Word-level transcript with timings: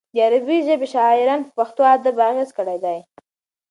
د 0.13 0.15
عربي 0.27 0.57
ژبې 0.67 0.87
شاعرانو 0.93 1.45
په 1.47 1.53
پښتو 1.57 1.81
ادب 1.95 2.15
اغېز 2.29 2.49
کړی 2.57 2.77
دی. 2.83 2.99